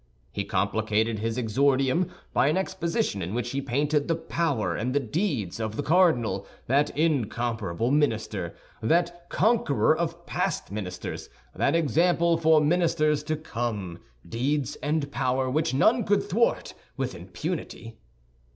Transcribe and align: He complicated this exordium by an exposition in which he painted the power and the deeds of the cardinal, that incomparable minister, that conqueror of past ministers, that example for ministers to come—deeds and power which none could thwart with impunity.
He 0.31 0.45
complicated 0.45 1.19
this 1.19 1.37
exordium 1.37 2.09
by 2.33 2.47
an 2.47 2.57
exposition 2.57 3.21
in 3.21 3.35
which 3.35 3.51
he 3.51 3.61
painted 3.61 4.07
the 4.07 4.15
power 4.15 4.75
and 4.75 4.95
the 4.95 4.99
deeds 4.99 5.59
of 5.59 5.75
the 5.75 5.83
cardinal, 5.83 6.47
that 6.65 6.89
incomparable 6.97 7.91
minister, 7.91 8.55
that 8.81 9.29
conqueror 9.29 9.95
of 9.95 10.25
past 10.25 10.71
ministers, 10.71 11.29
that 11.55 11.75
example 11.75 12.35
for 12.35 12.59
ministers 12.61 13.21
to 13.25 13.35
come—deeds 13.35 14.75
and 14.77 15.11
power 15.11 15.51
which 15.51 15.75
none 15.75 16.03
could 16.03 16.23
thwart 16.23 16.73
with 16.97 17.13
impunity. 17.13 17.99